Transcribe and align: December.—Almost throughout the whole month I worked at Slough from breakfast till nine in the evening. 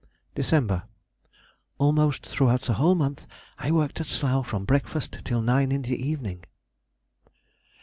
December.—Almost 1.77 2.25
throughout 2.25 2.61
the 2.63 2.73
whole 2.73 2.95
month 2.95 3.27
I 3.59 3.69
worked 3.69 4.01
at 4.01 4.07
Slough 4.07 4.47
from 4.47 4.65
breakfast 4.65 5.19
till 5.23 5.43
nine 5.43 5.71
in 5.71 5.83
the 5.83 5.95
evening. 6.03 6.43